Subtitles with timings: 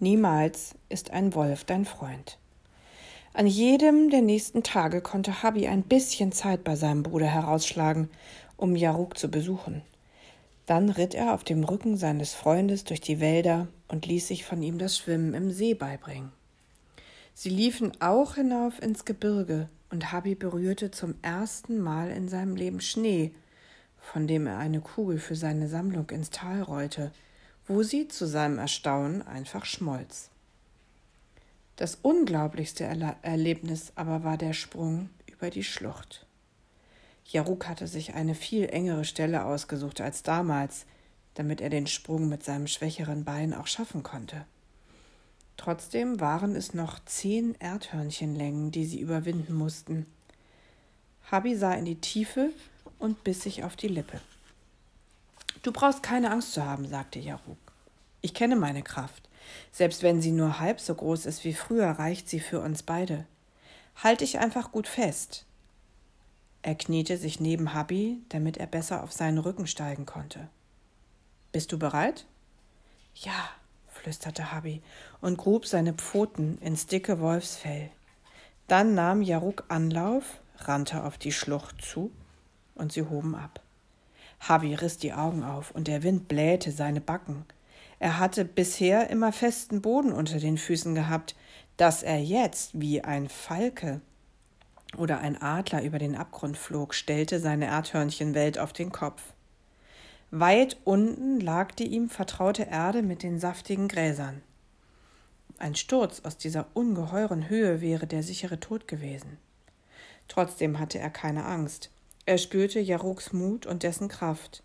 [0.00, 2.38] Niemals ist ein Wolf dein Freund.
[3.34, 8.08] An jedem der nächsten Tage konnte Habi ein bisschen Zeit bei seinem Bruder herausschlagen,
[8.56, 9.82] um Jaruk zu besuchen.
[10.66, 14.62] Dann ritt er auf dem Rücken seines Freundes durch die Wälder und ließ sich von
[14.62, 16.30] ihm das Schwimmen im See beibringen.
[17.34, 22.80] Sie liefen auch hinauf ins Gebirge, und Habi berührte zum ersten Mal in seinem Leben
[22.80, 23.32] Schnee,
[23.96, 27.10] von dem er eine Kugel für seine Sammlung ins Tal rollte,
[27.68, 30.30] wo sie zu seinem Erstaunen einfach schmolz.
[31.76, 36.26] Das unglaublichste Erle Erlebnis aber war der Sprung über die Schlucht.
[37.24, 40.86] Jaruk hatte sich eine viel engere Stelle ausgesucht als damals,
[41.34, 44.44] damit er den Sprung mit seinem schwächeren Bein auch schaffen konnte.
[45.58, 50.06] Trotzdem waren es noch zehn Erdhörnchenlängen, die sie überwinden mussten.
[51.30, 52.50] Habi sah in die Tiefe
[52.98, 54.20] und biss sich auf die Lippe.
[55.62, 57.58] Du brauchst keine Angst zu haben, sagte Jaruk.
[58.20, 59.28] Ich kenne meine Kraft.
[59.72, 63.26] Selbst wenn sie nur halb so groß ist wie früher, reicht sie für uns beide.
[63.96, 65.44] Halt dich einfach gut fest.
[66.62, 70.48] Er kniete sich neben Habi, damit er besser auf seinen Rücken steigen konnte.
[71.52, 72.26] Bist du bereit?
[73.14, 73.50] Ja,
[73.88, 74.82] flüsterte Habi
[75.20, 77.90] und grub seine Pfoten ins dicke Wolfsfell.
[78.66, 82.12] Dann nahm Jaruk Anlauf, rannte auf die Schlucht zu,
[82.74, 83.60] und sie hoben ab.
[84.40, 87.44] Habi riss die Augen auf, und der Wind blähte seine Backen.
[87.98, 91.34] Er hatte bisher immer festen Boden unter den Füßen gehabt,
[91.76, 94.00] dass er jetzt wie ein Falke
[94.96, 99.22] oder ein Adler über den Abgrund flog, stellte seine Erdhörnchenwelt auf den Kopf.
[100.30, 104.42] Weit unten lag die ihm vertraute Erde mit den saftigen Gräsern.
[105.58, 109.38] Ein Sturz aus dieser ungeheuren Höhe wäre der sichere Tod gewesen.
[110.28, 111.90] Trotzdem hatte er keine Angst.
[112.28, 114.62] Er spürte Jaruks Mut und dessen Kraft.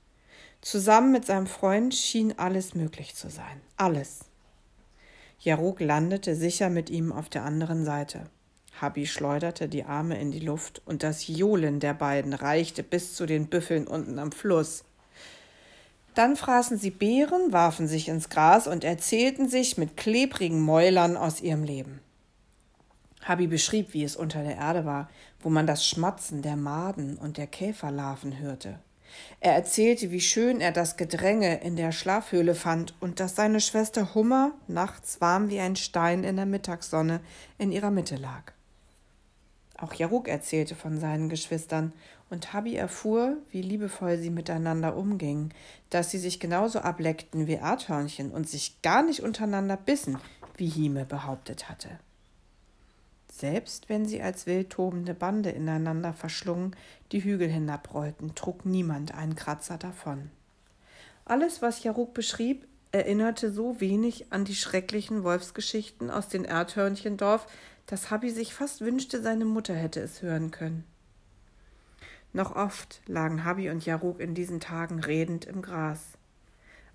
[0.59, 3.61] Zusammen mit seinem Freund schien alles möglich zu sein.
[3.78, 4.25] Alles.
[5.39, 8.25] Jaruk landete sicher mit ihm auf der anderen Seite.
[8.81, 13.26] Habi schleuderte die Arme in die Luft und das Johlen der beiden reichte bis zu
[13.26, 14.83] den Büffeln unten am Fluss.
[16.15, 21.39] Dann fraßen sie Beeren, warfen sich ins Gras und erzählten sich mit klebrigen Mäulern aus
[21.39, 22.02] ihrem Leben.
[23.23, 25.09] Habi beschrieb, wie es unter der Erde war,
[25.43, 28.80] wo man das Schmatzen der Maden und der Käferlarven hörte.
[29.39, 34.15] Er erzählte, wie schön er das Gedränge in der Schlafhöhle fand und dass seine Schwester
[34.15, 37.20] Hummer nachts warm wie ein Stein in der Mittagssonne
[37.59, 38.53] in ihrer Mitte lag.
[39.77, 41.93] Auch Jaruk erzählte von seinen Geschwistern,
[42.30, 45.53] und Habi erfuhr, wie liebevoll sie miteinander umgingen,
[45.92, 50.17] dass sie sich genauso ableckten wie Erdhörnchen und sich gar nicht untereinander bissen,
[50.58, 51.89] wie Hime behauptet hatte.
[53.36, 56.76] Selbst wenn sie als wild tobende Bande ineinander verschlungen
[57.11, 60.30] die Hügel hinabrollten, trug niemand einen Kratzer davon.
[61.26, 67.48] Alles, was Jaruk beschrieb, erinnerte so wenig an die schrecklichen Wolfsgeschichten aus dem Erdhörnchendorf,
[67.88, 70.83] dass Habi sich fast wünschte, seine Mutter hätte es hören können.
[72.33, 76.02] Noch oft lagen Habi und Jaruk in diesen Tagen redend im Gras.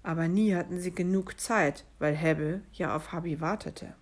[0.05, 3.95] Aber nie hatten sie genug Zeit, weil Hebbe ja auf Habi wartete.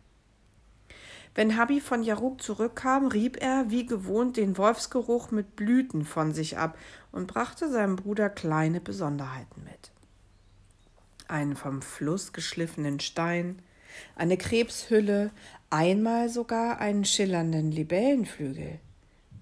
[1.37, 6.57] Wenn Habi von Jaruk zurückkam, rieb er wie gewohnt den Wolfsgeruch mit Blüten von sich
[6.57, 6.79] ab
[7.13, 9.91] und brachte seinem Bruder kleine Besonderheiten mit.
[11.29, 13.61] Einen vom Fluss geschliffenen Stein,
[14.15, 15.31] eine Krebshülle,
[15.69, 18.81] einmal sogar einen schillernden Libellenflügel.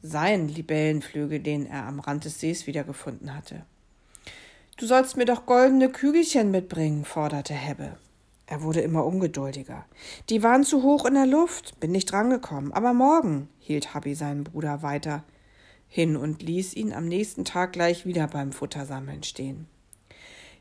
[0.02, 3.64] Sein Libellenflügel, den er am Rand des Sees wiedergefunden hatte.
[4.78, 7.96] Du sollst mir doch goldene Kügelchen mitbringen, forderte Hebbe.
[8.46, 9.86] Er wurde immer ungeduldiger.
[10.28, 12.72] Die waren zu hoch in der Luft, bin nicht drangekommen.
[12.72, 15.24] Aber morgen, hielt Habi seinen Bruder weiter
[15.88, 19.68] hin und ließ ihn am nächsten Tag gleich wieder beim Futtersammeln stehen.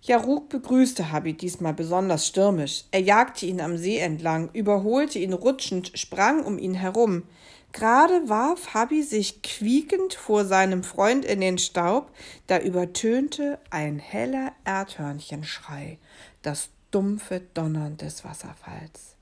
[0.01, 2.83] Jaruk begrüßte Habi diesmal besonders stürmisch.
[2.91, 7.23] Er jagte ihn am See entlang, überholte ihn rutschend, sprang um ihn herum.
[7.71, 12.11] Gerade warf Habi sich quiekend vor seinem Freund in den Staub,
[12.47, 15.97] da übertönte ein heller Erdhörnchenschrei,
[16.43, 19.15] das dumpfe Donnern des Wasserfalls.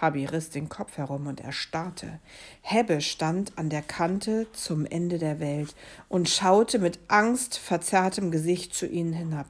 [0.00, 2.20] Habi riss den Kopf herum und erstarrte.
[2.62, 5.74] Hebbe stand an der Kante zum Ende der Welt
[6.08, 9.46] und schaute mit angstverzerrtem Gesicht zu ihnen hinab.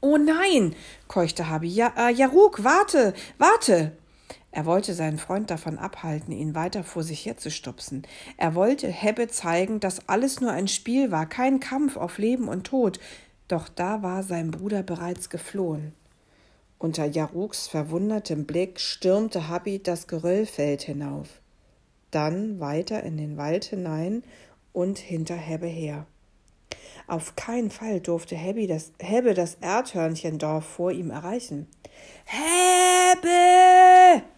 [0.00, 0.74] Oh nein,
[1.06, 1.68] keuchte Habi.
[1.68, 3.92] Ja, äh, Jaruk, warte, warte!
[4.52, 8.06] Er wollte seinen Freund davon abhalten, ihn weiter vor sich herzustupsen.
[8.38, 12.64] Er wollte Hebbe zeigen, dass alles nur ein Spiel war, kein Kampf auf Leben und
[12.64, 12.98] Tod.
[13.48, 15.92] Doch da war sein Bruder bereits geflohen.
[16.78, 21.40] Unter Jaruks verwundertem Blick stürmte Habi das Geröllfeld hinauf,
[22.10, 24.22] dann weiter in den Wald hinein
[24.72, 26.06] und hinter Hebbe her.
[27.06, 31.66] Auf keinen Fall durfte Hebbe das, Hebbe das Erdhörnchendorf vor ihm erreichen.
[32.26, 33.30] Hebbe!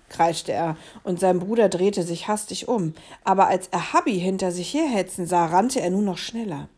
[0.08, 2.94] Kreischte er, und sein Bruder drehte sich hastig um.
[3.25, 6.69] Aber als er Hubby hinter sich herhetzen sah, rannte er nur noch schneller.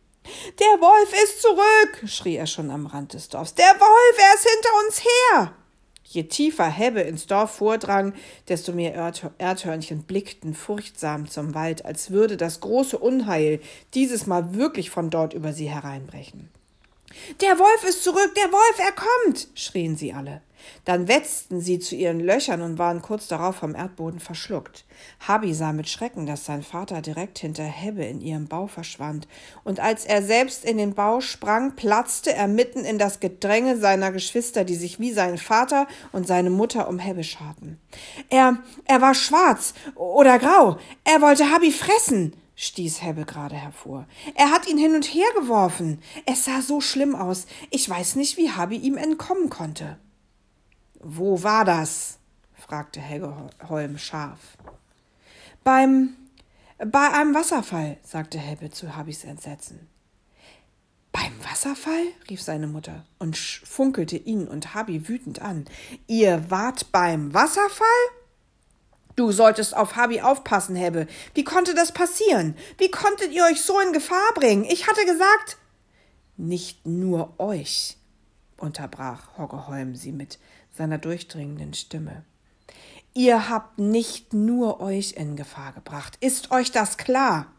[0.58, 2.08] Der Wolf ist zurück!
[2.10, 3.54] schrie er schon am Rand des Dorfs.
[3.54, 5.54] Der Wolf, er ist hinter uns her!
[6.04, 8.14] Je tiefer Hebbe ins Dorf vordrang,
[8.48, 8.94] desto mehr
[9.38, 13.60] Erdhörnchen blickten furchtsam zum Wald, als würde das große Unheil
[13.94, 16.50] dieses Mal wirklich von dort über sie hereinbrechen.
[17.40, 20.42] Der Wolf ist zurück, der Wolf, er kommt, schrien sie alle.
[20.84, 24.84] Dann wetzten sie zu ihren Löchern und waren kurz darauf vom Erdboden verschluckt.
[25.26, 29.26] Habi sah mit Schrecken, dass sein Vater direkt hinter Hebbe in ihrem Bau verschwand,
[29.64, 34.12] und als er selbst in den Bau sprang, platzte er mitten in das Gedränge seiner
[34.12, 37.80] Geschwister, die sich wie sein Vater und seine Mutter um Hebbe scharten.
[38.28, 44.06] Er, er war schwarz oder grau, er wollte Habi fressen, stieß Hebbe gerade hervor.
[44.34, 46.02] Er hat ihn hin und her geworfen.
[46.26, 47.46] Es sah so schlimm aus.
[47.70, 49.98] Ich weiß nicht, wie Habi ihm entkommen konnte.
[51.00, 52.18] Wo war das?
[52.52, 53.34] fragte Helge
[53.66, 54.58] Holm scharf.
[55.64, 56.16] Beim
[56.78, 59.88] bei einem Wasserfall, sagte Helbe zu Habis Entsetzen.
[61.12, 62.04] Beim Wasserfall?
[62.28, 65.64] rief seine Mutter und funkelte ihn und Habi wütend an.
[66.06, 67.86] Ihr wart beim Wasserfall?
[69.20, 71.06] Du solltest auf Habi aufpassen, Hebbe.
[71.34, 72.56] Wie konnte das passieren?
[72.78, 74.64] Wie konntet ihr euch so in Gefahr bringen?
[74.64, 75.58] Ich hatte gesagt.
[76.38, 77.98] Nicht nur euch,
[78.56, 80.38] unterbrach Hoggeholm sie mit
[80.74, 82.24] seiner durchdringenden Stimme.
[83.12, 86.16] Ihr habt nicht nur euch in Gefahr gebracht.
[86.22, 87.52] Ist euch das klar?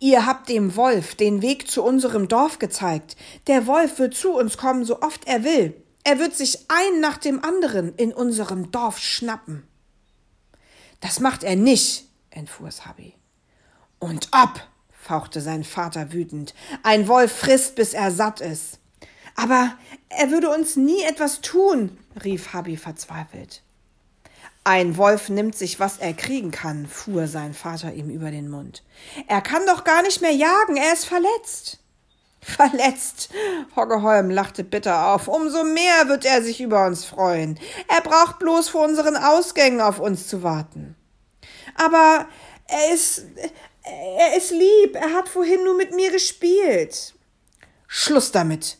[0.00, 3.16] Ihr habt dem Wolf den Weg zu unserem Dorf gezeigt.
[3.48, 5.74] Der Wolf wird zu uns kommen, so oft er will.
[6.04, 9.68] Er wird sich ein nach dem anderen in unserem Dorf schnappen.
[11.02, 13.14] Das macht er nicht, entfuhr Sabi.
[13.98, 16.54] Und ob, fauchte sein Vater wütend.
[16.84, 18.78] Ein Wolf frisst, bis er satt ist.
[19.34, 19.76] Aber
[20.08, 23.62] er würde uns nie etwas tun, rief Habi verzweifelt.
[24.64, 28.84] Ein Wolf nimmt sich, was er kriegen kann, fuhr sein Vater ihm über den Mund.
[29.26, 31.81] Er kann doch gar nicht mehr jagen, er ist verletzt.
[32.42, 33.30] Verletzt.
[33.76, 35.28] Hoggeholm lachte bitter auf.
[35.28, 37.58] Umso mehr wird er sich über uns freuen.
[37.88, 40.96] Er braucht bloß vor unseren Ausgängen auf uns zu warten.
[41.76, 42.26] Aber
[42.66, 43.24] er ist,
[43.84, 44.96] er ist lieb.
[44.96, 47.14] Er hat vorhin nur mit mir gespielt.
[47.86, 48.78] Schluss damit,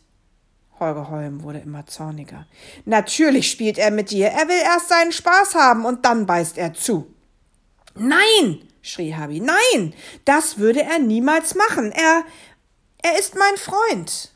[0.82, 2.47] Holger Holm wurde immer zorniger.
[2.85, 4.29] Natürlich spielt er mit dir.
[4.29, 7.14] Er will erst seinen Spaß haben und dann beißt er zu.
[7.94, 9.41] Nein, schrie Habi.
[9.41, 9.94] Nein,
[10.25, 11.93] das würde er niemals machen.
[11.93, 12.25] Er,
[13.02, 14.32] er ist mein Freund.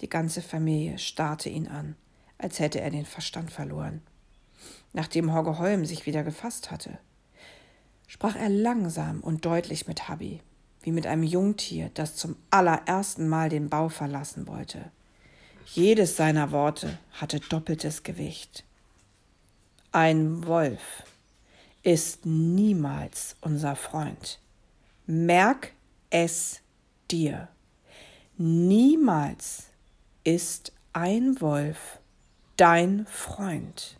[0.00, 1.96] Die ganze Familie starrte ihn an,
[2.38, 4.02] als hätte er den Verstand verloren.
[4.92, 6.98] Nachdem Horge Holm sich wieder gefasst hatte,
[8.06, 10.40] sprach er langsam und deutlich mit Habi
[10.86, 14.92] wie mit einem Jungtier, das zum allerersten Mal den Bau verlassen wollte.
[15.74, 18.62] Jedes seiner Worte hatte doppeltes Gewicht.
[19.90, 21.02] Ein Wolf
[21.82, 24.38] ist niemals unser Freund.
[25.06, 25.72] Merk
[26.16, 26.62] es
[27.10, 27.48] dir.
[28.38, 29.64] Niemals
[30.24, 32.00] ist ein Wolf
[32.56, 33.98] dein Freund.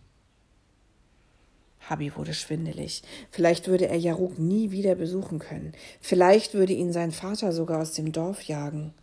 [1.80, 3.02] Habi wurde schwindelig.
[3.30, 5.72] Vielleicht würde er Jaruk nie wieder besuchen können.
[6.00, 8.94] Vielleicht würde ihn sein Vater sogar aus dem Dorf jagen.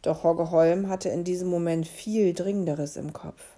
[0.00, 3.53] Doch Hogge Holm hatte in diesem Moment viel Dringenderes im Kopf.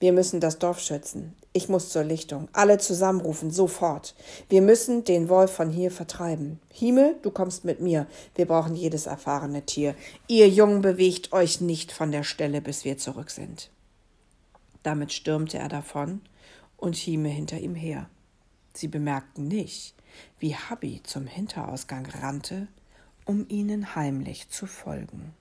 [0.00, 1.36] Wir müssen das Dorf schützen.
[1.52, 2.48] Ich muss zur Lichtung.
[2.52, 4.14] Alle zusammenrufen, sofort.
[4.48, 6.58] Wir müssen den Wolf von hier vertreiben.
[6.72, 8.06] Hieme, du kommst mit mir.
[8.34, 9.94] Wir brauchen jedes erfahrene Tier.
[10.26, 13.70] Ihr Jungen bewegt euch nicht von der Stelle, bis wir zurück sind.
[14.82, 16.22] Damit stürmte er davon
[16.78, 18.08] und Hime hinter ihm her.
[18.72, 19.94] Sie bemerkten nicht,
[20.38, 22.68] wie Habi zum Hinterausgang rannte,
[23.26, 25.34] um ihnen heimlich zu folgen.